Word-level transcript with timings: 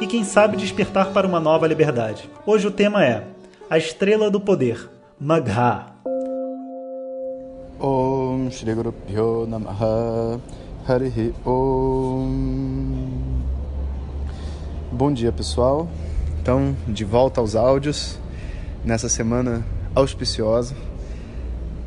e, 0.00 0.06
quem 0.06 0.22
sabe, 0.22 0.56
despertar 0.56 1.12
para 1.12 1.26
uma 1.26 1.40
nova 1.40 1.66
liberdade. 1.66 2.30
Hoje 2.46 2.66
o 2.66 2.70
tema 2.70 3.04
é 3.04 3.24
A 3.68 3.76
Estrela 3.76 4.30
do 4.30 4.40
Poder, 4.40 4.88
Magha. 5.18 5.86
Om 7.80 8.50
Shri 8.50 8.74
Guru 8.74 8.92
Pyo 8.92 9.46
Namaha 9.46 10.40
Harihi 10.86 11.32
Om 11.46 12.98
Bom 14.90 15.12
dia 15.12 15.30
pessoal, 15.30 15.88
então 16.42 16.76
de 16.88 17.04
volta 17.04 17.40
aos 17.40 17.54
áudios 17.54 18.18
nessa 18.84 19.08
semana 19.08 19.64
auspiciosa 19.94 20.74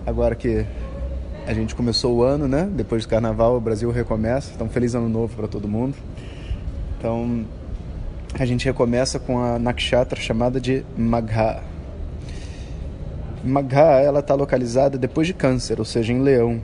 agora 0.06 0.34
que 0.34 0.66
a 1.46 1.54
gente 1.54 1.76
começou 1.76 2.16
o 2.16 2.24
ano, 2.24 2.48
né? 2.48 2.70
Depois 2.72 3.04
do 3.04 3.10
carnaval 3.10 3.58
o 3.58 3.60
Brasil 3.60 3.92
recomeça, 3.92 4.54
então 4.56 4.70
feliz 4.70 4.96
ano 4.96 5.10
novo 5.10 5.36
para 5.36 5.48
todo 5.48 5.68
mundo 5.68 5.96
então 7.02 7.44
a 8.40 8.46
gente 8.46 8.66
recomeça 8.66 9.20
com 9.20 9.40
a 9.40 9.60
nakshatra 9.60 10.20
chamada 10.20 10.60
de 10.60 10.84
Magha 10.98 11.62
Magha 13.44 14.00
ela 14.00 14.20
está 14.20 14.36
localizada 14.36 15.00
depois 15.00 15.26
de 15.26 15.34
câncer, 15.34 15.80
ou 15.80 15.86
seja, 15.86 16.14
em 16.14 16.22
leão. 16.22 16.62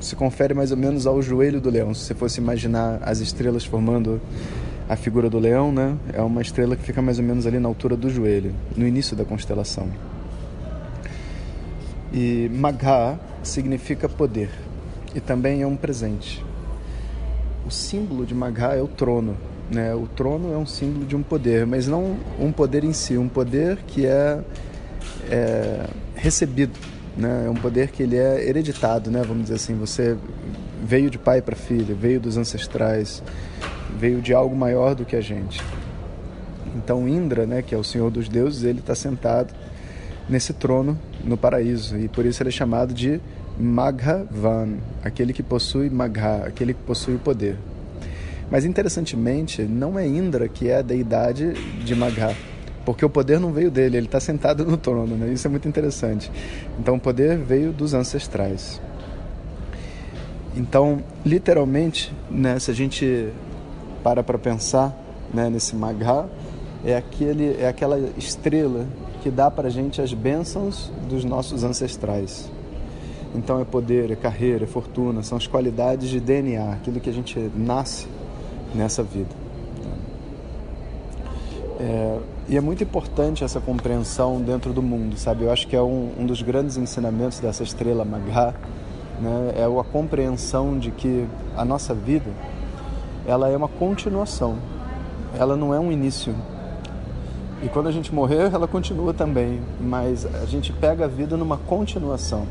Se 0.00 0.16
confere 0.16 0.54
mais 0.54 0.70
ou 0.70 0.76
menos 0.76 1.06
ao 1.06 1.20
joelho 1.20 1.60
do 1.60 1.68
leão. 1.68 1.92
Se 1.92 2.06
você 2.06 2.14
fosse 2.14 2.40
imaginar 2.40 3.00
as 3.02 3.20
estrelas 3.20 3.66
formando 3.66 4.20
a 4.88 4.96
figura 4.96 5.28
do 5.28 5.38
leão, 5.38 5.70
né? 5.70 5.94
É 6.14 6.22
uma 6.22 6.40
estrela 6.40 6.74
que 6.74 6.82
fica 6.82 7.02
mais 7.02 7.18
ou 7.18 7.24
menos 7.24 7.46
ali 7.46 7.58
na 7.58 7.68
altura 7.68 7.96
do 7.96 8.08
joelho, 8.08 8.54
no 8.74 8.86
início 8.86 9.14
da 9.14 9.26
constelação. 9.26 9.88
E 12.12 12.50
Magha 12.50 13.18
significa 13.42 14.08
poder 14.08 14.48
e 15.14 15.20
também 15.20 15.60
é 15.60 15.66
um 15.66 15.76
presente. 15.76 16.42
O 17.66 17.70
símbolo 17.70 18.24
de 18.24 18.34
Magha 18.34 18.74
é 18.74 18.80
o 18.80 18.88
trono. 18.88 19.36
Né? 19.70 19.94
O 19.94 20.06
trono 20.06 20.52
é 20.52 20.56
um 20.56 20.66
símbolo 20.66 21.04
de 21.04 21.16
um 21.16 21.22
poder, 21.22 21.66
mas 21.66 21.88
não 21.88 22.16
um 22.38 22.52
poder 22.52 22.84
em 22.84 22.92
si, 22.92 23.18
um 23.18 23.28
poder 23.28 23.78
que 23.86 24.06
é 24.06 24.40
é, 25.30 25.86
recebido, 26.14 26.78
né? 27.16 27.44
É 27.46 27.50
um 27.50 27.54
poder 27.54 27.88
que 27.88 28.02
ele 28.02 28.16
é 28.16 28.48
hereditado, 28.48 29.10
né? 29.10 29.22
Vamos 29.26 29.44
dizer 29.44 29.54
assim, 29.54 29.74
você 29.74 30.16
veio 30.82 31.10
de 31.10 31.18
pai 31.18 31.42
para 31.42 31.56
filho, 31.56 31.96
veio 31.96 32.20
dos 32.20 32.36
ancestrais, 32.36 33.22
veio 33.98 34.20
de 34.20 34.32
algo 34.32 34.54
maior 34.54 34.94
do 34.94 35.04
que 35.04 35.16
a 35.16 35.20
gente. 35.20 35.60
Então 36.76 37.08
Indra, 37.08 37.46
né, 37.46 37.62
que 37.62 37.74
é 37.74 37.78
o 37.78 37.84
senhor 37.84 38.10
dos 38.10 38.28
deuses, 38.28 38.62
ele 38.62 38.80
está 38.80 38.94
sentado 38.94 39.54
nesse 40.28 40.52
trono 40.52 40.98
no 41.24 41.36
paraíso 41.36 41.96
e 41.96 42.08
por 42.08 42.26
isso 42.26 42.42
ele 42.42 42.50
é 42.50 42.52
chamado 42.52 42.92
de 42.92 43.20
Maghavan, 43.58 44.74
aquele 45.02 45.32
que 45.32 45.42
possui 45.42 45.88
Magha, 45.88 46.44
aquele 46.44 46.74
que 46.74 46.82
possui 46.82 47.14
o 47.14 47.18
poder. 47.18 47.56
Mas 48.50 48.64
interessantemente, 48.64 49.62
não 49.62 49.98
é 49.98 50.06
Indra 50.06 50.48
que 50.48 50.68
é 50.68 50.78
a 50.78 50.82
deidade 50.82 51.52
de 51.84 51.94
Magha 51.94 52.34
porque 52.86 53.04
o 53.04 53.10
poder 53.10 53.40
não 53.40 53.52
veio 53.52 53.68
dele, 53.68 53.96
ele 53.96 54.06
está 54.06 54.20
sentado 54.20 54.64
no 54.64 54.76
trono, 54.76 55.16
né? 55.16 55.32
isso 55.32 55.48
é 55.48 55.50
muito 55.50 55.66
interessante. 55.66 56.30
Então 56.78 56.94
o 56.94 57.00
poder 57.00 57.36
veio 57.36 57.72
dos 57.72 57.92
ancestrais. 57.92 58.80
Então, 60.56 61.02
literalmente, 61.24 62.14
né, 62.30 62.58
se 62.60 62.70
a 62.70 62.74
gente 62.74 63.28
para 64.04 64.22
para 64.22 64.38
pensar 64.38 64.96
né, 65.34 65.50
nesse 65.50 65.74
Magha, 65.74 66.26
é, 66.84 66.96
aquele, 66.96 67.56
é 67.60 67.66
aquela 67.66 67.98
estrela 68.16 68.86
que 69.20 69.30
dá 69.30 69.50
para 69.50 69.66
a 69.66 69.70
gente 69.70 70.00
as 70.00 70.14
bênçãos 70.14 70.92
dos 71.08 71.24
nossos 71.24 71.64
ancestrais. 71.64 72.48
Então 73.34 73.60
é 73.60 73.64
poder, 73.64 74.12
é 74.12 74.16
carreira, 74.16 74.62
é 74.62 74.66
fortuna, 74.66 75.24
são 75.24 75.36
as 75.36 75.48
qualidades 75.48 76.08
de 76.08 76.20
DNA, 76.20 76.74
aquilo 76.74 77.00
que 77.00 77.10
a 77.10 77.12
gente 77.12 77.50
nasce 77.56 78.06
nessa 78.74 79.02
vida. 79.02 79.46
É, 81.78 82.18
e 82.48 82.56
é 82.56 82.60
muito 82.60 82.82
importante 82.82 83.44
essa 83.44 83.60
compreensão 83.60 84.40
dentro 84.40 84.72
do 84.72 84.82
mundo, 84.82 85.18
sabe? 85.18 85.44
Eu 85.44 85.52
acho 85.52 85.66
que 85.66 85.76
é 85.76 85.82
um, 85.82 86.12
um 86.18 86.24
dos 86.24 86.40
grandes 86.40 86.76
ensinamentos 86.76 87.38
dessa 87.38 87.62
estrela 87.62 88.04
Magha, 88.04 88.54
né? 89.20 89.52
É 89.56 89.64
a 89.64 89.84
compreensão 89.84 90.78
de 90.78 90.90
que 90.90 91.26
a 91.56 91.64
nossa 91.64 91.92
vida, 91.92 92.30
ela 93.26 93.48
é 93.48 93.56
uma 93.56 93.68
continuação, 93.68 94.56
ela 95.38 95.56
não 95.56 95.74
é 95.74 95.78
um 95.78 95.92
início. 95.92 96.34
E 97.62 97.68
quando 97.68 97.88
a 97.88 97.92
gente 97.92 98.14
morrer, 98.14 98.52
ela 98.52 98.68
continua 98.68 99.12
também, 99.12 99.60
mas 99.80 100.24
a 100.24 100.46
gente 100.46 100.72
pega 100.72 101.04
a 101.04 101.08
vida 101.08 101.36
numa 101.36 101.56
continuação. 101.56 102.46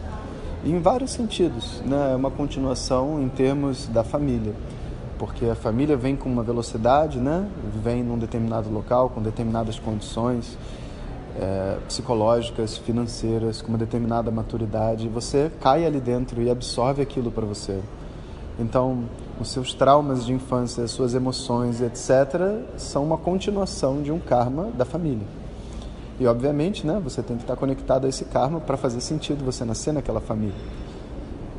Em 0.63 0.79
vários 0.79 1.11
sentidos, 1.11 1.81
né? 1.85 2.11
É 2.13 2.15
uma 2.15 2.29
continuação 2.29 3.21
em 3.21 3.29
termos 3.29 3.87
da 3.87 4.03
família 4.03 4.53
porque 5.17 5.45
a 5.45 5.55
família 5.55 5.95
vem 5.95 6.15
com 6.15 6.29
uma 6.29 6.43
velocidade, 6.43 7.19
né? 7.19 7.47
vem 7.83 8.03
num 8.03 8.17
determinado 8.17 8.69
local, 8.69 9.09
com 9.09 9.21
determinadas 9.21 9.79
condições 9.79 10.57
é, 11.39 11.77
psicológicas, 11.87 12.77
financeiras, 12.77 13.61
com 13.61 13.69
uma 13.69 13.77
determinada 13.77 14.31
maturidade, 14.31 15.05
e 15.05 15.09
você 15.09 15.51
cai 15.61 15.85
ali 15.85 15.99
dentro 15.99 16.41
e 16.41 16.49
absorve 16.49 17.01
aquilo 17.01 17.31
para 17.31 17.45
você. 17.45 17.79
Então, 18.57 19.03
os 19.39 19.49
seus 19.49 19.73
traumas 19.73 20.25
de 20.25 20.33
infância, 20.33 20.83
as 20.83 20.91
suas 20.91 21.13
emoções, 21.13 21.81
etc., 21.81 22.63
são 22.77 23.03
uma 23.03 23.17
continuação 23.17 24.01
de 24.01 24.11
um 24.11 24.19
karma 24.19 24.69
da 24.77 24.85
família. 24.85 25.27
E, 26.17 26.25
obviamente, 26.25 26.87
né, 26.87 27.01
você 27.03 27.21
tem 27.21 27.35
que 27.35 27.43
estar 27.43 27.57
conectado 27.57 28.05
a 28.05 28.09
esse 28.09 28.23
karma 28.25 28.61
para 28.61 28.77
fazer 28.77 29.01
sentido 29.01 29.43
você 29.43 29.65
nascer 29.65 29.93
naquela 29.93 30.21
família 30.21 30.55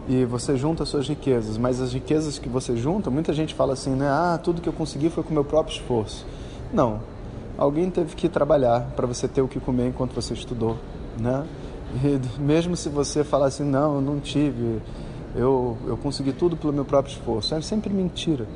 e 0.09 0.25
você 0.25 0.57
junta 0.57 0.85
as 0.85 0.89
suas 0.89 1.09
riquezas, 1.09 1.59
mas 1.59 1.81
as 1.81 1.93
riquezas 1.93 2.39
que 2.39 2.49
você 2.49 2.77
junta, 2.77 3.11
muita 3.11 3.33
gente 3.33 3.55
fala 3.55 3.73
assim, 3.73 3.91
né? 3.91 4.09
Ah, 4.09 4.39
tudo 4.43 4.63
que 4.63 4.69
eu 4.69 4.73
consegui 4.73 5.11
foi 5.11 5.25
com 5.25 5.35
meu 5.35 5.45
próprio 5.45 5.75
esforço. 5.75 6.25
Não. 6.73 7.01
Alguém 7.59 7.91
teve 7.91 8.15
que 8.15 8.29
trabalhar 8.29 8.93
para 8.95 9.07
você 9.07 9.27
ter 9.27 9.41
o 9.41 9.49
que 9.49 9.59
comer 9.59 9.89
enquanto 9.89 10.15
você 10.15 10.35
estudou, 10.35 10.77
né? 11.19 11.45
E 11.95 12.41
mesmo 12.41 12.77
se 12.77 12.89
você 12.89 13.25
falar 13.25 13.47
assim, 13.47 13.65
não, 13.65 13.97
eu 13.97 14.01
não 14.01 14.21
tive, 14.21 14.81
eu, 15.35 15.77
eu 15.87 15.97
consegui 15.97 16.33
tudo 16.33 16.57
pelo 16.57 16.73
meu 16.73 16.85
próprio 16.85 17.13
esforço, 17.13 17.55
é 17.55 17.61
sempre 17.61 17.93
mentira. 17.93 18.47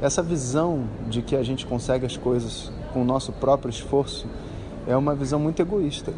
Essa 0.00 0.22
visão 0.22 0.84
de 1.08 1.22
que 1.22 1.36
a 1.36 1.42
gente 1.42 1.66
consegue 1.66 2.06
as 2.06 2.16
coisas 2.16 2.72
com 2.92 3.02
o 3.02 3.04
nosso 3.04 3.32
próprio 3.32 3.70
esforço 3.70 4.26
é 4.86 4.96
uma 4.96 5.14
visão 5.14 5.38
muito 5.38 5.60
egoísta. 5.60 6.12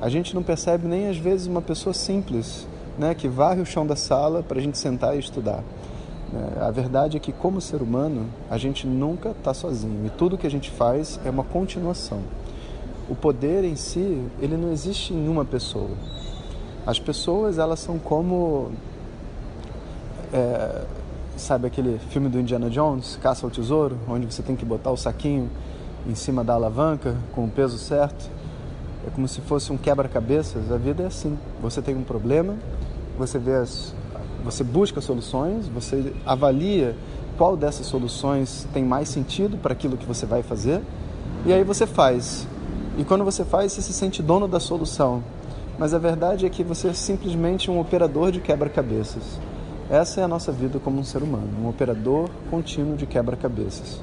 A 0.00 0.08
gente 0.08 0.34
não 0.34 0.42
percebe 0.42 0.86
nem 0.86 1.08
às 1.08 1.16
vezes 1.16 1.46
uma 1.46 1.62
pessoa 1.62 1.94
simples 1.94 2.66
né, 2.98 3.14
que 3.14 3.28
varre 3.28 3.60
o 3.60 3.66
chão 3.66 3.86
da 3.86 3.96
sala 3.96 4.42
para 4.42 4.58
a 4.58 4.62
gente 4.62 4.78
sentar 4.78 5.16
e 5.16 5.18
estudar. 5.18 5.62
É, 6.34 6.64
a 6.64 6.70
verdade 6.70 7.16
é 7.16 7.20
que, 7.20 7.32
como 7.32 7.60
ser 7.60 7.82
humano, 7.82 8.26
a 8.50 8.56
gente 8.56 8.86
nunca 8.86 9.30
está 9.30 9.52
sozinho 9.52 10.06
e 10.06 10.10
tudo 10.10 10.38
que 10.38 10.46
a 10.46 10.50
gente 10.50 10.70
faz 10.70 11.20
é 11.24 11.30
uma 11.30 11.44
continuação. 11.44 12.20
O 13.08 13.14
poder 13.14 13.64
em 13.64 13.76
si, 13.76 14.22
ele 14.40 14.56
não 14.56 14.72
existe 14.72 15.12
em 15.12 15.28
uma 15.28 15.44
pessoa. 15.44 15.90
As 16.86 16.98
pessoas, 16.98 17.58
elas 17.58 17.80
são 17.80 17.98
como. 17.98 18.72
É, 20.32 20.84
sabe 21.36 21.66
aquele 21.66 21.98
filme 22.10 22.28
do 22.28 22.40
Indiana 22.40 22.70
Jones, 22.70 23.18
Caça 23.20 23.44
ao 23.44 23.50
Tesouro, 23.50 23.98
onde 24.08 24.24
você 24.26 24.42
tem 24.42 24.56
que 24.56 24.64
botar 24.64 24.90
o 24.90 24.96
saquinho 24.96 25.50
em 26.08 26.14
cima 26.14 26.42
da 26.42 26.54
alavanca 26.54 27.14
com 27.34 27.44
o 27.44 27.48
peso 27.48 27.78
certo? 27.78 28.30
É 29.06 29.10
como 29.10 29.26
se 29.28 29.40
fosse 29.42 29.72
um 29.72 29.76
quebra-cabeças. 29.76 30.70
A 30.72 30.76
vida 30.76 31.02
é 31.02 31.06
assim: 31.06 31.38
você 31.60 31.82
tem 31.82 31.94
um 31.94 32.02
problema, 32.02 32.56
você 33.18 33.38
vê 33.38 33.54
as, 33.54 33.94
você 34.44 34.64
busca 34.64 35.00
soluções, 35.00 35.68
você 35.68 36.12
avalia 36.26 36.96
qual 37.36 37.56
dessas 37.56 37.86
soluções 37.86 38.66
tem 38.72 38.84
mais 38.84 39.08
sentido 39.08 39.56
para 39.56 39.72
aquilo 39.72 39.96
que 39.96 40.06
você 40.06 40.26
vai 40.26 40.42
fazer, 40.42 40.80
e 41.46 41.52
aí 41.52 41.64
você 41.64 41.86
faz. 41.86 42.46
E 42.98 43.04
quando 43.04 43.24
você 43.24 43.44
faz, 43.44 43.72
você 43.72 43.82
se 43.82 43.92
sente 43.92 44.22
dono 44.22 44.46
da 44.46 44.60
solução. 44.60 45.22
Mas 45.78 45.94
a 45.94 45.98
verdade 45.98 46.44
é 46.44 46.50
que 46.50 46.62
você 46.62 46.88
é 46.88 46.92
simplesmente 46.92 47.70
um 47.70 47.80
operador 47.80 48.30
de 48.30 48.40
quebra-cabeças. 48.40 49.40
Essa 49.90 50.20
é 50.20 50.24
a 50.24 50.28
nossa 50.28 50.52
vida 50.52 50.78
como 50.78 51.00
um 51.00 51.04
ser 51.04 51.22
humano, 51.22 51.48
um 51.62 51.68
operador 51.68 52.28
contínuo 52.50 52.96
de 52.96 53.06
quebra-cabeças. 53.06 54.00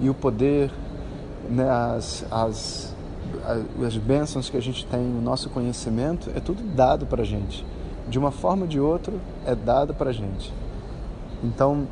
E 0.00 0.08
o 0.08 0.14
poder, 0.14 0.70
né, 1.48 1.68
as, 1.68 2.24
as, 2.30 2.94
as 3.84 3.96
bênçãos 3.96 4.50
que 4.50 4.56
a 4.56 4.62
gente 4.62 4.86
tem, 4.86 5.00
o 5.00 5.20
nosso 5.20 5.48
conhecimento, 5.50 6.30
é 6.34 6.40
tudo 6.40 6.62
dado 6.62 7.06
para 7.06 7.22
a 7.22 7.24
gente 7.24 7.64
de 8.08 8.18
uma 8.18 8.30
forma 8.30 8.62
ou 8.62 8.68
de 8.68 8.80
outra, 8.80 9.14
é 9.46 9.54
dada 9.54 9.92
para 9.92 10.10
a 10.10 10.12
gente. 10.12 10.52
Então, 11.42 11.86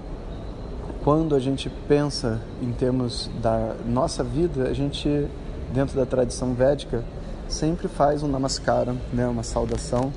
quando 1.05 1.35
a 1.35 1.39
gente 1.39 1.71
pensa 1.87 2.41
em 2.61 2.73
termos 2.73 3.31
da 3.41 3.75
nossa 3.87 4.23
vida, 4.23 4.65
a 4.65 4.73
gente, 4.73 5.27
dentro 5.73 5.97
da 5.97 6.05
tradição 6.05 6.55
védica, 6.55 7.05
sempre 7.49 7.89
faz 7.89 8.23
um 8.23 8.29
namaskara, 8.29 8.95
né, 9.13 9.27
uma 9.27 9.43
saudação 9.43 10.13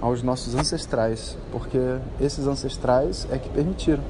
aos 0.00 0.22
nossos 0.22 0.54
ancestrais, 0.54 1.38
porque 1.50 1.78
esses 2.20 2.46
ancestrais 2.46 3.26
é 3.30 3.38
que 3.38 3.48
permitiram 3.48 4.02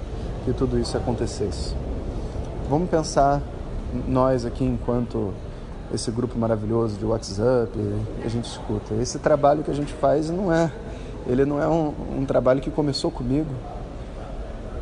que 0.45 0.53
tudo 0.53 0.79
isso 0.79 0.97
acontecesse. 0.97 1.75
Vamos 2.69 2.91
pensar 2.91 3.41
nós 4.09 4.45
aqui 4.45 4.65
enquanto 4.65 5.33
esse 5.95 6.11
grupo 6.11 6.37
maravilhoso 6.39 6.99
de 6.99 7.05
WhatsApp, 7.05 7.71
a 8.25 8.29
gente 8.29 8.47
escuta. 8.47 8.95
Esse 8.95 9.19
trabalho 9.19 9.63
que 9.63 9.71
a 9.71 9.75
gente 9.75 9.93
faz 9.95 10.29
não 10.29 10.53
é, 10.53 10.71
ele 11.27 11.45
não 11.45 11.63
é 11.63 11.69
um, 11.69 11.93
um 12.19 12.25
trabalho 12.25 12.61
que 12.61 12.71
começou 12.71 13.11
comigo. 13.11 13.51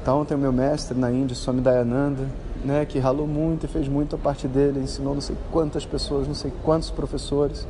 Então 0.00 0.24
tem 0.24 0.36
o 0.36 0.40
meu 0.40 0.52
mestre 0.52 0.96
na 0.98 1.10
Índia, 1.10 1.34
Swami 1.34 1.60
Dayananda, 1.60 2.26
né, 2.64 2.84
que 2.84 2.98
ralou 2.98 3.26
muito 3.26 3.64
e 3.64 3.68
fez 3.68 3.88
muito 3.88 4.16
a 4.16 4.18
parte 4.18 4.46
dele, 4.46 4.80
ensinou 4.80 5.14
não 5.14 5.20
sei 5.20 5.36
quantas 5.50 5.84
pessoas, 5.86 6.26
não 6.26 6.34
sei 6.34 6.52
quantos 6.62 6.90
professores, 6.90 7.66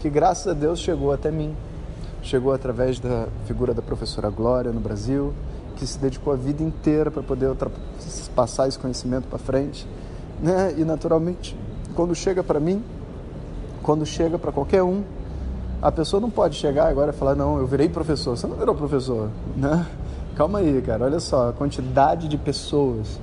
que 0.00 0.10
graças 0.10 0.46
a 0.46 0.52
Deus 0.52 0.78
chegou 0.78 1.12
até 1.12 1.30
mim. 1.30 1.54
Chegou 2.22 2.54
através 2.54 2.98
da 2.98 3.28
figura 3.46 3.74
da 3.74 3.82
professora 3.82 4.30
Glória 4.30 4.72
no 4.72 4.80
Brasil, 4.80 5.34
que 5.76 5.86
se 5.86 5.98
dedicou 5.98 6.32
a 6.32 6.36
vida 6.36 6.62
inteira 6.62 7.10
para 7.10 7.22
poder 7.22 7.54
passar 8.34 8.66
esse 8.66 8.78
conhecimento 8.78 9.28
para 9.28 9.38
frente, 9.38 9.86
né? 10.40 10.74
E 10.76 10.84
naturalmente, 10.84 11.54
quando 11.94 12.14
chega 12.14 12.42
para 12.42 12.58
mim, 12.58 12.82
quando 13.82 14.06
chega 14.06 14.38
para 14.38 14.50
qualquer 14.50 14.82
um, 14.82 15.02
a 15.84 15.92
pessoa 15.92 16.18
não 16.18 16.30
pode 16.30 16.56
chegar 16.56 16.88
agora 16.88 17.10
e 17.10 17.14
falar 17.14 17.34
não, 17.34 17.58
eu 17.58 17.66
virei 17.66 17.90
professor. 17.90 18.34
Você 18.38 18.46
não 18.46 18.56
virou 18.56 18.74
professor, 18.74 19.28
né? 19.54 19.86
Calma 20.34 20.60
aí, 20.60 20.80
cara. 20.80 21.04
Olha 21.04 21.20
só 21.20 21.50
a 21.50 21.52
quantidade 21.52 22.26
de 22.26 22.38
pessoas, 22.38 23.20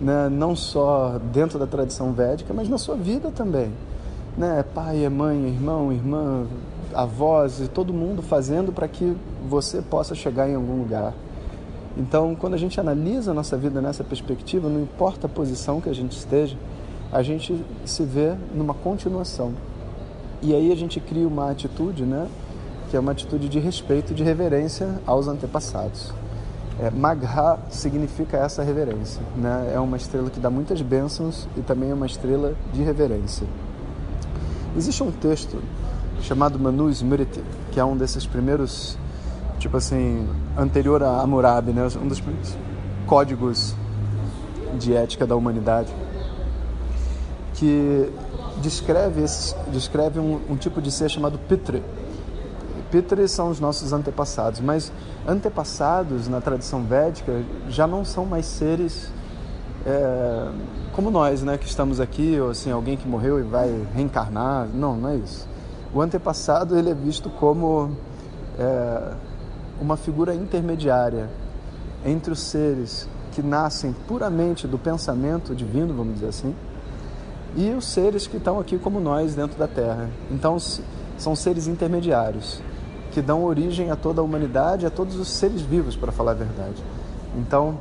né? 0.00 0.28
Não 0.28 0.56
só 0.56 1.20
dentro 1.32 1.56
da 1.56 1.68
tradição 1.68 2.12
védica, 2.12 2.52
mas 2.52 2.68
na 2.68 2.78
sua 2.78 2.96
vida 2.96 3.30
também, 3.30 3.72
né? 4.36 4.64
Pai, 4.74 5.08
mãe, 5.08 5.36
irmão, 5.46 5.92
irmã, 5.92 6.48
avós 6.92 7.60
e 7.60 7.68
todo 7.68 7.92
mundo 7.92 8.22
fazendo 8.22 8.72
para 8.72 8.88
que 8.88 9.16
você 9.48 9.80
possa 9.80 10.12
chegar 10.12 10.50
em 10.50 10.56
algum 10.56 10.80
lugar. 10.80 11.14
Então, 11.96 12.34
quando 12.34 12.54
a 12.54 12.58
gente 12.58 12.80
analisa 12.80 13.30
a 13.30 13.34
nossa 13.34 13.56
vida 13.56 13.80
nessa 13.80 14.02
perspectiva, 14.02 14.68
não 14.68 14.82
importa 14.82 15.28
a 15.28 15.30
posição 15.30 15.80
que 15.80 15.88
a 15.88 15.94
gente 15.94 16.18
esteja, 16.18 16.56
a 17.12 17.22
gente 17.22 17.64
se 17.84 18.02
vê 18.02 18.34
numa 18.52 18.74
continuação. 18.74 19.52
E 20.42 20.54
aí 20.54 20.72
a 20.72 20.74
gente 20.74 20.98
cria 21.00 21.26
uma 21.26 21.50
atitude, 21.50 22.04
né, 22.04 22.26
que 22.90 22.96
é 22.96 23.00
uma 23.00 23.12
atitude 23.12 23.48
de 23.48 23.58
respeito, 23.58 24.14
de 24.14 24.22
reverência 24.22 25.00
aos 25.06 25.28
antepassados. 25.28 26.12
É, 26.80 26.90
Magha 26.90 27.58
significa 27.68 28.38
essa 28.38 28.62
reverência, 28.62 29.20
né? 29.36 29.72
É 29.74 29.78
uma 29.78 29.98
estrela 29.98 30.30
que 30.30 30.40
dá 30.40 30.48
muitas 30.48 30.80
bênçãos 30.80 31.46
e 31.54 31.60
também 31.60 31.90
é 31.90 31.94
uma 31.94 32.06
estrela 32.06 32.54
de 32.72 32.82
reverência. 32.82 33.46
Existe 34.74 35.02
um 35.02 35.10
texto 35.10 35.62
chamado 36.22 36.58
Manu 36.58 36.88
Smriti, 36.88 37.42
que 37.70 37.78
é 37.78 37.84
um 37.84 37.98
desses 37.98 38.24
primeiros 38.24 38.96
tipo 39.58 39.76
assim, 39.76 40.26
anterior 40.56 41.02
a 41.02 41.20
Hammurabi, 41.20 41.72
né? 41.72 41.86
Um 42.02 42.08
dos 42.08 42.22
códigos 43.06 43.74
de 44.78 44.94
ética 44.94 45.26
da 45.26 45.36
humanidade 45.36 45.92
que 47.54 48.10
descreve, 48.60 49.24
descreve 49.72 50.20
um, 50.20 50.40
um, 50.50 50.56
tipo 50.56 50.80
de 50.80 50.90
ser 50.90 51.08
chamado 51.08 51.38
Pitre. 51.38 51.82
Pitre 52.90 53.26
são 53.28 53.50
os 53.50 53.60
nossos 53.60 53.92
antepassados, 53.92 54.60
mas 54.60 54.92
antepassados 55.26 56.28
na 56.28 56.40
tradição 56.40 56.82
védica 56.82 57.42
já 57.68 57.86
não 57.86 58.04
são 58.04 58.26
mais 58.26 58.46
seres 58.46 59.10
é, 59.86 60.50
como 60.92 61.10
nós, 61.10 61.42
né, 61.42 61.56
que 61.56 61.66
estamos 61.66 62.00
aqui, 62.00 62.38
ou 62.38 62.50
assim, 62.50 62.70
alguém 62.70 62.96
que 62.96 63.08
morreu 63.08 63.38
e 63.38 63.42
vai 63.42 63.86
reencarnar. 63.94 64.68
Não, 64.72 64.96
não 64.96 65.08
é 65.08 65.16
isso. 65.16 65.48
O 65.94 66.00
antepassado 66.00 66.76
ele 66.76 66.90
é 66.90 66.94
visto 66.94 67.30
como 67.30 67.90
é, 68.58 69.12
uma 69.80 69.96
figura 69.96 70.34
intermediária 70.34 71.28
entre 72.04 72.32
os 72.32 72.40
seres 72.40 73.08
que 73.32 73.42
nascem 73.42 73.94
puramente 74.06 74.66
do 74.66 74.78
pensamento 74.78 75.54
divino, 75.54 75.94
vamos 75.94 76.14
dizer 76.14 76.28
assim, 76.28 76.54
e 77.56 77.70
os 77.70 77.86
seres 77.86 78.26
que 78.26 78.36
estão 78.36 78.58
aqui 78.58 78.78
como 78.78 79.00
nós 79.00 79.34
dentro 79.34 79.58
da 79.58 79.66
Terra. 79.66 80.08
Então, 80.30 80.56
são 81.18 81.34
seres 81.34 81.66
intermediários 81.66 82.62
que 83.12 83.20
dão 83.20 83.44
origem 83.44 83.90
a 83.90 83.96
toda 83.96 84.20
a 84.20 84.24
humanidade, 84.24 84.86
a 84.86 84.90
todos 84.90 85.16
os 85.16 85.28
seres 85.28 85.60
vivos, 85.60 85.96
para 85.96 86.12
falar 86.12 86.32
a 86.32 86.34
verdade. 86.34 86.82
Então, 87.36 87.78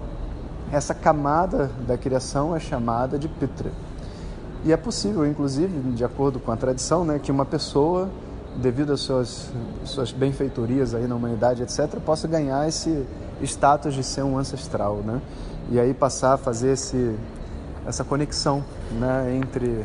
essa 0.71 0.93
camada 0.93 1.69
da 1.87 1.97
criação 1.97 2.55
é 2.55 2.59
chamada 2.59 3.17
de 3.17 3.27
Pitra. 3.27 3.71
E 4.65 4.73
é 4.73 4.77
possível, 4.77 5.25
inclusive, 5.25 5.91
de 5.91 6.03
acordo 6.03 6.39
com 6.39 6.51
a 6.51 6.57
tradição, 6.57 7.05
né, 7.05 7.19
que 7.19 7.31
uma 7.31 7.45
pessoa 7.45 8.09
devido 8.57 8.91
às 8.91 9.01
suas, 9.01 9.51
suas 9.85 10.11
benfeitorias 10.11 10.93
aí 10.93 11.07
na 11.07 11.15
humanidade, 11.15 11.63
etc., 11.63 11.99
possa 12.05 12.27
ganhar 12.27 12.67
esse 12.67 13.05
status 13.41 13.93
de 13.93 14.03
ser 14.03 14.23
um 14.23 14.37
ancestral, 14.37 14.97
né? 14.97 15.21
E 15.71 15.79
aí 15.79 15.93
passar 15.93 16.33
a 16.33 16.37
fazer 16.37 16.73
esse, 16.73 17.15
essa 17.89 18.03
conexão 18.03 18.63
né, 18.91 19.35
entre 19.35 19.83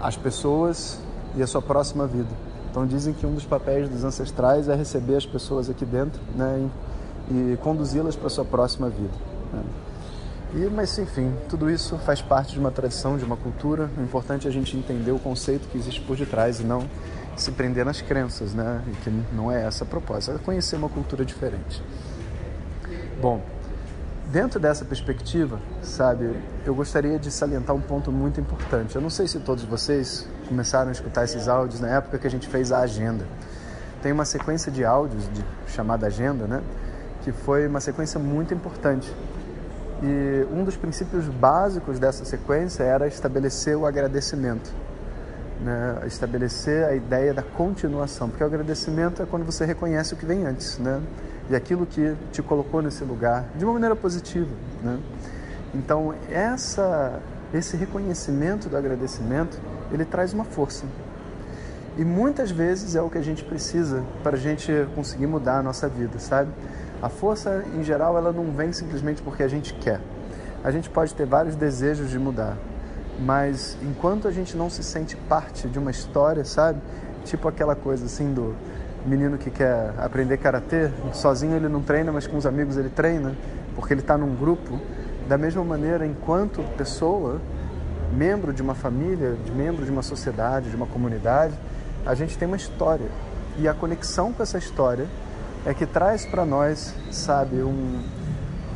as 0.00 0.16
pessoas 0.16 0.98
e 1.36 1.42
a 1.42 1.46
sua 1.46 1.60
próxima 1.60 2.06
vida. 2.06 2.30
Então 2.70 2.86
dizem 2.86 3.12
que 3.12 3.26
um 3.26 3.34
dos 3.34 3.44
papéis 3.44 3.86
dos 3.86 4.02
ancestrais 4.02 4.66
é 4.66 4.74
receber 4.74 5.16
as 5.16 5.26
pessoas 5.26 5.68
aqui 5.68 5.84
dentro 5.84 6.20
né, 6.34 6.66
e, 7.30 7.34
e 7.52 7.58
conduzi-las 7.58 8.16
para 8.16 8.28
a 8.28 8.30
sua 8.30 8.46
próxima 8.46 8.88
vida. 8.88 9.12
Né? 9.52 9.62
E, 10.54 10.70
mas 10.70 10.98
enfim, 10.98 11.34
tudo 11.50 11.70
isso 11.70 11.98
faz 11.98 12.22
parte 12.22 12.54
de 12.54 12.58
uma 12.58 12.70
tradição, 12.70 13.18
de 13.18 13.24
uma 13.24 13.36
cultura. 13.36 13.90
O 13.98 14.02
importante 14.02 14.46
é 14.46 14.50
a 14.50 14.52
gente 14.52 14.74
entender 14.74 15.12
o 15.12 15.18
conceito 15.18 15.68
que 15.68 15.76
existe 15.76 16.00
por 16.00 16.16
detrás 16.16 16.60
e 16.60 16.64
não 16.64 16.88
se 17.36 17.50
prender 17.52 17.84
nas 17.84 18.00
crenças, 18.02 18.52
né? 18.52 18.82
E 18.86 18.90
que 18.96 19.10
não 19.34 19.50
é 19.50 19.64
essa 19.64 19.84
a 19.84 19.86
proposta, 19.86 20.32
é 20.32 20.38
conhecer 20.38 20.76
uma 20.76 20.90
cultura 20.90 21.24
diferente. 21.24 21.82
Bom, 23.20 23.40
dentro 24.32 24.58
dessa 24.58 24.82
perspectiva, 24.82 25.60
sabe, 25.82 26.34
eu 26.64 26.74
gostaria 26.74 27.18
de 27.18 27.30
salientar 27.30 27.76
um 27.76 27.80
ponto 27.82 28.10
muito 28.10 28.40
importante. 28.40 28.96
Eu 28.96 29.02
não 29.02 29.10
sei 29.10 29.28
se 29.28 29.38
todos 29.38 29.62
vocês 29.64 30.26
começaram 30.48 30.88
a 30.88 30.92
escutar 30.92 31.24
esses 31.24 31.48
áudios 31.48 31.80
na 31.80 31.88
época 31.88 32.18
que 32.18 32.26
a 32.26 32.30
gente 32.30 32.48
fez 32.48 32.72
a 32.72 32.78
agenda. 32.78 33.26
Tem 34.02 34.10
uma 34.10 34.24
sequência 34.24 34.72
de 34.72 34.86
áudios 34.86 35.28
de, 35.34 35.44
chamada 35.68 36.06
agenda, 36.06 36.46
né? 36.46 36.62
Que 37.22 37.30
foi 37.30 37.66
uma 37.66 37.80
sequência 37.80 38.18
muito 38.18 38.54
importante. 38.54 39.14
E 40.02 40.46
um 40.50 40.64
dos 40.64 40.76
princípios 40.76 41.26
básicos 41.28 41.98
dessa 41.98 42.24
sequência 42.24 42.82
era 42.82 43.06
estabelecer 43.06 43.76
o 43.76 43.84
agradecimento 43.84 44.72
né, 45.60 46.02
estabelecer 46.06 46.84
a 46.84 46.94
ideia 46.94 47.32
da 47.32 47.42
continuação, 47.42 48.28
porque 48.28 48.42
o 48.42 48.46
agradecimento 48.46 49.22
é 49.22 49.26
quando 49.26 49.44
você 49.44 49.64
reconhece 49.64 50.12
o 50.12 50.16
que 50.16 50.26
vem 50.26 50.44
antes, 50.44 50.76
né, 50.78 51.00
e 51.50 51.56
aquilo 51.56 51.86
que 51.86 52.14
te 52.30 52.42
colocou 52.42 52.82
nesse 52.82 53.04
lugar 53.04 53.46
de 53.56 53.64
uma 53.64 53.72
maneira 53.72 53.96
positiva, 53.96 54.50
né. 54.82 54.98
Então 55.74 56.14
essa, 56.30 57.20
esse 57.52 57.76
reconhecimento 57.76 58.68
do 58.68 58.76
agradecimento 58.76 59.58
ele 59.90 60.04
traz 60.04 60.32
uma 60.32 60.44
força 60.44 60.84
e 61.96 62.04
muitas 62.04 62.50
vezes 62.50 62.96
é 62.96 63.02
o 63.02 63.10
que 63.10 63.18
a 63.18 63.22
gente 63.22 63.44
precisa 63.44 64.02
para 64.22 64.36
a 64.36 64.38
gente 64.38 64.72
conseguir 64.94 65.26
mudar 65.26 65.58
a 65.58 65.62
nossa 65.62 65.88
vida, 65.88 66.18
sabe? 66.18 66.50
A 67.02 67.08
força 67.08 67.64
em 67.74 67.82
geral 67.82 68.16
ela 68.16 68.32
não 68.32 68.50
vem 68.50 68.72
simplesmente 68.72 69.20
porque 69.20 69.42
a 69.42 69.48
gente 69.48 69.74
quer. 69.74 70.00
A 70.64 70.70
gente 70.70 70.88
pode 70.88 71.14
ter 71.14 71.26
vários 71.26 71.54
desejos 71.54 72.08
de 72.08 72.18
mudar, 72.18 72.56
mas 73.20 73.76
enquanto 73.82 74.26
a 74.26 74.30
gente 74.30 74.56
não 74.56 74.70
se 74.70 74.82
sente 74.82 75.16
parte 75.16 75.68
de 75.68 75.78
uma 75.78 75.90
história, 75.90 76.44
sabe? 76.44 76.80
Tipo 77.24 77.48
aquela 77.48 77.74
coisa 77.76 78.06
assim 78.06 78.32
do 78.32 78.54
menino 79.06 79.38
que 79.38 79.50
quer 79.50 79.92
aprender 79.98 80.36
karatê, 80.38 80.90
sozinho 81.12 81.56
ele 81.56 81.68
não 81.68 81.82
treina, 81.82 82.12
mas 82.12 82.26
com 82.26 82.36
os 82.36 82.46
amigos 82.46 82.76
ele 82.76 82.88
treina, 82.88 83.34
porque 83.74 83.92
ele 83.94 84.00
está 84.00 84.16
num 84.16 84.34
grupo. 84.34 84.78
Da 85.28 85.38
mesma 85.38 85.64
maneira, 85.64 86.06
enquanto 86.06 86.62
pessoa, 86.76 87.40
membro 88.12 88.52
de 88.52 88.62
uma 88.62 88.74
família, 88.74 89.36
de 89.44 89.50
membro 89.50 89.84
de 89.84 89.90
uma 89.90 90.02
sociedade, 90.02 90.70
de 90.70 90.76
uma 90.76 90.86
comunidade, 90.86 91.54
a 92.04 92.14
gente 92.14 92.36
tem 92.36 92.46
uma 92.46 92.56
história. 92.56 93.08
E 93.58 93.68
a 93.68 93.74
conexão 93.74 94.32
com 94.32 94.42
essa 94.42 94.58
história 94.58 95.06
é 95.64 95.72
que 95.72 95.86
traz 95.86 96.24
para 96.26 96.44
nós, 96.44 96.94
sabe, 97.10 97.62
um, 97.62 98.02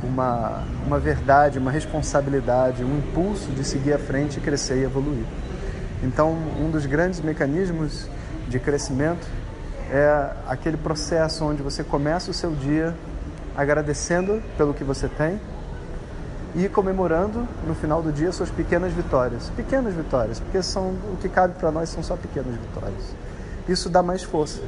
uma, 0.02 0.64
uma 0.87 0.99
verdade, 0.99 1.59
uma 1.59 1.71
responsabilidade, 1.71 2.85
um 2.85 2.99
impulso 2.99 3.50
de 3.50 3.64
seguir 3.64 3.92
à 3.92 3.99
frente, 3.99 4.40
crescer 4.40 4.78
e 4.78 4.85
evoluir. 4.85 5.25
Então, 6.02 6.37
um 6.61 6.71
dos 6.71 6.87
grandes 6.87 7.21
mecanismos 7.21 8.09
de 8.49 8.59
crescimento 8.59 9.26
é 9.90 10.31
aquele 10.47 10.76
processo 10.76 11.45
onde 11.45 11.62
você 11.62 11.85
começa 11.85 12.31
o 12.31 12.35
seu 12.35 12.52
dia 12.52 12.95
agradecendo 13.57 14.43
pelo 14.57 14.75
que 14.75 14.85
você 14.85 15.09
tem 15.09 15.40
e 16.55 16.69
comemorando 16.69 17.47
no 17.66 17.75
final 17.75 18.02
do 18.02 18.12
dia 18.12 18.33
suas 18.33 18.50
pequenas 18.50 18.93
vitórias. 18.93 19.50
Pequenas 19.50 19.95
vitórias, 19.95 20.40
porque 20.40 20.62
são 20.62 20.90
o 21.12 21.16
que 21.21 21.28
cabe 21.28 21.55
para 21.55 21.71
nós 21.71 21.88
são 21.88 22.02
só 22.02 22.16
pequenas 22.16 22.55
vitórias. 22.55 23.14
Isso 23.69 23.88
dá 23.88 24.02
mais 24.02 24.23
força. 24.23 24.61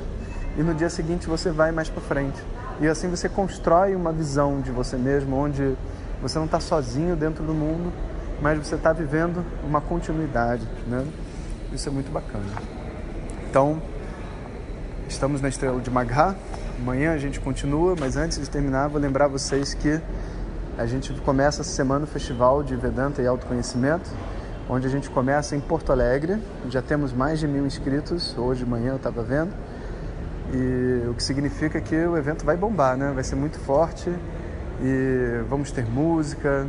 E 0.56 0.62
no 0.62 0.74
dia 0.74 0.90
seguinte 0.90 1.26
você 1.26 1.50
vai 1.50 1.72
mais 1.72 1.88
para 1.88 2.00
frente. 2.02 2.42
E 2.80 2.86
assim 2.86 3.08
você 3.08 3.28
constrói 3.28 3.94
uma 3.94 4.12
visão 4.12 4.60
de 4.60 4.70
você 4.70 4.96
mesmo 4.96 5.36
onde 5.36 5.76
Você 6.20 6.36
não 6.38 6.46
está 6.46 6.58
sozinho 6.58 7.14
dentro 7.14 7.44
do 7.44 7.54
mundo, 7.54 7.92
mas 8.42 8.58
você 8.58 8.74
está 8.74 8.92
vivendo 8.92 9.44
uma 9.62 9.80
continuidade, 9.80 10.66
né? 10.86 11.06
Isso 11.72 11.88
é 11.88 11.92
muito 11.92 12.10
bacana. 12.10 12.44
Então, 13.48 13.80
estamos 15.08 15.40
na 15.40 15.48
Estrela 15.48 15.80
de 15.80 15.90
Magha. 15.90 16.36
Amanhã 16.78 17.12
a 17.12 17.18
gente 17.18 17.40
continua, 17.40 17.96
mas 17.98 18.16
antes 18.16 18.38
de 18.38 18.48
terminar, 18.48 18.88
vou 18.88 19.00
lembrar 19.00 19.26
vocês 19.26 19.74
que 19.74 20.00
a 20.76 20.86
gente 20.86 21.12
começa 21.22 21.62
essa 21.62 21.70
semana 21.70 22.04
o 22.04 22.06
Festival 22.06 22.62
de 22.62 22.76
Vedanta 22.76 23.22
e 23.22 23.26
Autoconhecimento, 23.26 24.10
onde 24.68 24.86
a 24.86 24.90
gente 24.90 25.08
começa 25.10 25.56
em 25.56 25.60
Porto 25.60 25.90
Alegre. 25.90 26.38
Já 26.68 26.82
temos 26.82 27.12
mais 27.12 27.40
de 27.40 27.48
mil 27.48 27.66
inscritos, 27.66 28.36
hoje 28.36 28.64
de 28.64 28.70
manhã 28.70 28.90
eu 28.90 28.96
estava 28.96 29.22
vendo. 29.22 29.52
E 30.52 31.08
o 31.08 31.14
que 31.14 31.22
significa 31.22 31.80
que 31.80 31.96
o 31.96 32.16
evento 32.16 32.44
vai 32.44 32.56
bombar, 32.56 32.96
né? 32.96 33.10
Vai 33.14 33.24
ser 33.24 33.34
muito 33.34 33.58
forte 33.58 34.10
e 34.82 35.42
vamos 35.48 35.72
ter 35.72 35.86
música. 35.86 36.66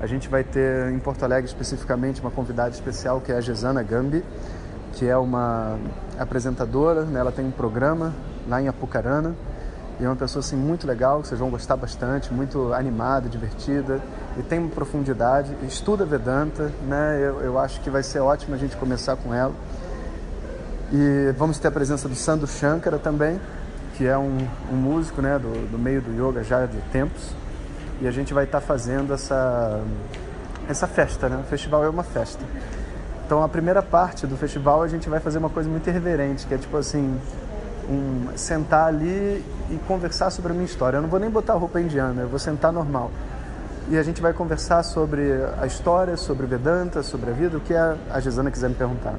A 0.00 0.06
gente 0.06 0.28
vai 0.28 0.42
ter 0.42 0.90
em 0.90 0.98
Porto 0.98 1.24
Alegre 1.24 1.46
especificamente 1.46 2.20
uma 2.20 2.30
convidada 2.30 2.70
especial 2.70 3.20
que 3.20 3.30
é 3.30 3.36
a 3.36 3.40
Gesana 3.40 3.82
Gambi, 3.82 4.24
que 4.94 5.06
é 5.06 5.16
uma 5.16 5.78
apresentadora, 6.18 7.04
né? 7.04 7.20
ela 7.20 7.32
tem 7.32 7.44
um 7.44 7.50
programa 7.50 8.12
lá 8.48 8.60
em 8.60 8.68
Apucarana 8.68 9.34
e 10.00 10.04
é 10.04 10.08
uma 10.08 10.16
pessoa 10.16 10.40
assim 10.40 10.56
muito 10.56 10.86
legal, 10.86 11.20
que 11.20 11.28
vocês 11.28 11.38
vão 11.38 11.50
gostar 11.50 11.76
bastante, 11.76 12.32
muito 12.32 12.72
animada, 12.72 13.28
divertida 13.28 14.00
e 14.38 14.42
tem 14.42 14.58
uma 14.58 14.70
profundidade, 14.70 15.54
estuda 15.62 16.06
Vedanta, 16.06 16.72
né? 16.86 17.18
Eu, 17.20 17.40
eu 17.40 17.58
acho 17.58 17.80
que 17.82 17.90
vai 17.90 18.02
ser 18.02 18.20
ótimo 18.20 18.54
a 18.54 18.58
gente 18.58 18.76
começar 18.78 19.14
com 19.16 19.34
ela. 19.34 19.52
E 20.90 21.32
vamos 21.36 21.58
ter 21.58 21.68
a 21.68 21.70
presença 21.70 22.08
do 22.08 22.14
Sandro 22.14 22.46
Shankara 22.46 22.98
também, 22.98 23.38
que 23.96 24.06
é 24.06 24.16
um, 24.16 24.38
um 24.72 24.76
músico 24.76 25.20
né, 25.20 25.38
do, 25.38 25.70
do, 25.70 25.78
meio 25.78 26.00
do 26.00 26.10
yoga 26.10 26.42
já 26.42 26.64
de 26.64 26.80
tempos. 26.92 27.34
E 28.00 28.08
a 28.08 28.10
gente 28.10 28.32
vai 28.32 28.44
estar 28.44 28.60
tá 28.60 28.66
fazendo 28.66 29.12
essa, 29.12 29.82
essa 30.66 30.86
festa, 30.86 31.28
né? 31.28 31.36
O 31.36 31.44
festival 31.44 31.84
é 31.84 31.90
uma 31.90 32.02
festa. 32.02 32.42
Então 33.30 33.44
a 33.44 33.48
primeira 33.48 33.80
parte 33.80 34.26
do 34.26 34.36
festival 34.36 34.82
a 34.82 34.88
gente 34.88 35.08
vai 35.08 35.20
fazer 35.20 35.38
uma 35.38 35.48
coisa 35.48 35.70
muito 35.70 35.88
irreverente, 35.88 36.44
que 36.48 36.52
é 36.52 36.58
tipo 36.58 36.76
assim, 36.76 37.16
um, 37.88 38.36
sentar 38.36 38.88
ali 38.88 39.44
e 39.70 39.78
conversar 39.86 40.30
sobre 40.30 40.50
a 40.50 40.52
minha 40.52 40.66
história. 40.66 40.96
Eu 40.96 41.02
não 41.02 41.08
vou 41.08 41.20
nem 41.20 41.30
botar 41.30 41.54
roupa 41.54 41.80
indiana, 41.80 42.22
eu 42.22 42.28
vou 42.28 42.40
sentar 42.40 42.72
normal. 42.72 43.08
E 43.88 43.96
a 43.96 44.02
gente 44.02 44.20
vai 44.20 44.32
conversar 44.32 44.82
sobre 44.82 45.30
a 45.60 45.64
história, 45.64 46.16
sobre 46.16 46.44
Vedanta, 46.44 47.04
sobre 47.04 47.30
a 47.30 47.32
vida, 47.32 47.56
o 47.56 47.60
que 47.60 47.72
a, 47.72 47.96
a 48.10 48.18
Gisana 48.18 48.50
quiser 48.50 48.68
me 48.68 48.74
perguntar. 48.74 49.14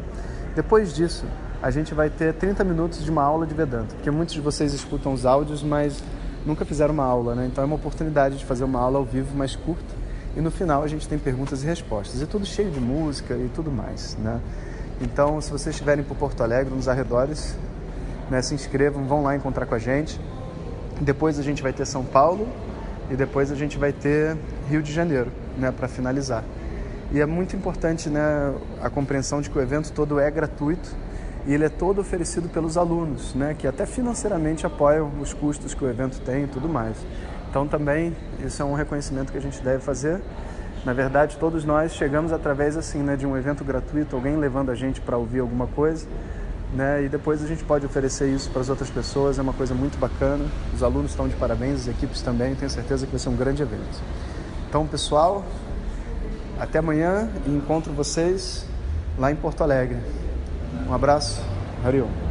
Depois 0.54 0.94
disso, 0.94 1.26
a 1.64 1.72
gente 1.72 1.94
vai 1.94 2.10
ter 2.10 2.34
30 2.34 2.66
minutos 2.66 3.02
de 3.06 3.10
uma 3.10 3.24
aula 3.24 3.48
de 3.48 3.54
Vedanta, 3.54 3.96
porque 3.96 4.12
muitos 4.12 4.36
de 4.36 4.42
vocês 4.42 4.74
escutam 4.74 5.14
os 5.14 5.26
áudios, 5.26 5.64
mas 5.64 6.04
nunca 6.46 6.66
fizeram 6.66 6.94
uma 6.94 7.06
aula, 7.06 7.34
né? 7.34 7.48
Então 7.50 7.64
é 7.64 7.66
uma 7.66 7.78
oportunidade 7.78 8.38
de 8.38 8.44
fazer 8.44 8.66
uma 8.66 8.82
aula 8.82 8.98
ao 8.98 9.06
vivo 9.06 9.34
mais 9.38 9.56
curta. 9.56 10.01
E 10.36 10.42
no 10.42 10.50
final 10.50 10.84
a 10.84 10.88
gente 10.88 11.08
tem 11.08 11.18
perguntas 11.18 11.64
e 11.64 11.66
respostas. 11.66 12.22
E 12.22 12.26
tudo 12.26 12.46
cheio 12.46 12.72
de 12.72 12.80
música 12.80 13.34
e 13.36 13.50
tudo 13.54 13.72
mais, 13.72 14.18
né? 14.18 14.40
Então, 15.02 15.42
se 15.42 15.50
vocês 15.50 15.76
estiverem 15.76 16.04
por 16.04 16.16
Porto 16.16 16.44
Alegre, 16.44 16.74
nos 16.74 16.88
arredores, 16.88 17.56
né, 18.30 18.42
se 18.42 18.54
inscrevam, 18.54 19.04
vão 19.06 19.24
lá 19.24 19.36
encontrar 19.36 19.66
com 19.66 19.76
a 19.76 19.80
gente. 19.80 20.20
Depois 21.02 21.40
a 21.40 21.44
gente 21.44 21.62
vai 21.64 21.74
ter 21.74 21.86
São 21.86 22.04
Paulo 22.04 22.48
e 23.10 23.16
depois 23.16 23.52
a 23.52 23.56
gente 23.56 23.78
vai 23.78 23.92
ter 23.92 24.38
Rio 24.70 24.82
de 24.82 24.94
Janeiro, 24.94 25.32
né, 25.58 25.72
para 25.72 25.88
finalizar. 25.88 26.44
E 27.12 27.20
é 27.20 27.26
muito 27.26 27.56
importante, 27.56 28.10
né, 28.10 28.54
a 28.82 28.90
compreensão 28.90 29.42
de 29.42 29.50
que 29.50 29.58
o 29.58 29.62
evento 29.62 29.92
todo 29.92 30.20
é 30.20 30.32
gratuito 30.32 30.96
e 31.46 31.54
ele 31.54 31.66
é 31.66 31.70
todo 31.70 32.00
oferecido 32.00 32.48
pelos 32.48 32.78
alunos, 32.78 33.34
né, 33.34 33.56
que 33.58 33.68
até 33.68 33.86
financeiramente 33.86 34.66
apoiam 34.66 35.12
os 35.20 35.34
custos 35.34 35.74
que 35.74 35.84
o 35.84 35.90
evento 35.90 36.22
tem 36.22 36.44
e 36.44 36.48
tudo 36.48 36.70
mais. 36.70 36.96
Então 37.52 37.68
também 37.68 38.16
isso 38.40 38.62
é 38.62 38.66
um 38.66 38.74
reconhecimento 38.74 39.30
que 39.30 39.38
a 39.38 39.42
gente 39.42 39.62
deve 39.62 39.84
fazer. 39.84 40.22
Na 40.86 40.94
verdade, 40.94 41.36
todos 41.38 41.66
nós 41.66 41.94
chegamos 41.94 42.32
através 42.32 42.78
assim, 42.78 43.00
né, 43.00 43.18
de 43.18 43.28
um 43.28 43.36
evento 43.36 43.62
gratuito, 43.62 44.16
alguém 44.16 44.38
levando 44.38 44.72
a 44.72 44.76
gente 44.76 45.02
para 45.02 45.18
ouvir 45.18 45.42
alguma 45.42 45.68
coisa, 45.68 46.08
né, 46.74 47.04
e 47.04 47.10
depois 47.10 47.44
a 47.44 47.48
gente 47.48 47.64
pode 47.66 47.86
oferecer 47.86 48.34
isso 48.34 48.50
para 48.50 48.62
as 48.62 48.70
outras 48.70 48.90
pessoas, 48.90 49.38
é 49.38 49.42
uma 49.42 49.52
coisa 49.54 49.76
muito 49.76 50.00
bacana. 50.00 50.46
Os 50.74 50.82
alunos 50.82 51.12
estão 51.12 51.28
de 51.28 51.36
parabéns, 51.36 51.82
as 51.82 51.88
equipes 51.90 52.22
também, 52.22 52.56
tenho 52.56 52.72
certeza 52.72 53.06
que 53.06 53.12
vai 53.12 53.20
ser 53.20 53.30
um 53.30 53.36
grande 53.36 53.62
evento. 53.62 54.02
Então, 54.70 54.88
pessoal, 54.88 55.44
até 56.58 56.80
amanhã 56.80 57.30
e 57.46 57.52
encontro 57.52 57.92
vocês 57.92 58.66
lá 59.20 59.30
em 59.30 59.36
Porto 59.36 59.62
Alegre. 59.62 59.98
Um 60.88 60.94
abraço. 60.94 61.44
Hariom. 61.84 62.31